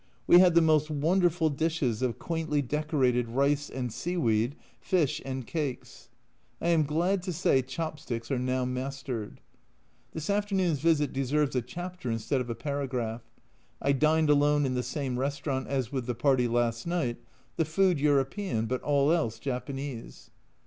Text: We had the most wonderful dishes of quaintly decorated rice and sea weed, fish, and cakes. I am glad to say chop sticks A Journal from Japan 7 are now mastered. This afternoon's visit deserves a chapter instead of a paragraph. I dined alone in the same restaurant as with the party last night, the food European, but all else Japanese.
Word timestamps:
We 0.25 0.39
had 0.39 0.55
the 0.55 0.63
most 0.63 0.89
wonderful 0.89 1.51
dishes 1.51 2.01
of 2.01 2.17
quaintly 2.17 2.63
decorated 2.63 3.27
rice 3.29 3.69
and 3.69 3.93
sea 3.93 4.17
weed, 4.17 4.55
fish, 4.79 5.21
and 5.23 5.45
cakes. 5.45 6.09
I 6.59 6.69
am 6.69 6.85
glad 6.85 7.21
to 7.21 7.31
say 7.31 7.61
chop 7.61 7.99
sticks 7.99 8.31
A 8.31 8.33
Journal 8.33 8.45
from 8.45 8.45
Japan 8.47 8.57
7 8.57 8.57
are 8.57 8.57
now 8.57 8.65
mastered. 8.87 9.41
This 10.13 10.29
afternoon's 10.31 10.79
visit 10.79 11.13
deserves 11.13 11.55
a 11.55 11.61
chapter 11.61 12.09
instead 12.09 12.41
of 12.41 12.49
a 12.49 12.55
paragraph. 12.55 13.21
I 13.79 13.91
dined 13.91 14.31
alone 14.31 14.65
in 14.65 14.73
the 14.73 14.81
same 14.81 15.19
restaurant 15.19 15.67
as 15.67 15.91
with 15.91 16.07
the 16.07 16.15
party 16.15 16.47
last 16.47 16.87
night, 16.87 17.17
the 17.57 17.63
food 17.65 17.99
European, 17.99 18.65
but 18.65 18.81
all 18.81 19.11
else 19.11 19.37
Japanese. 19.37 20.31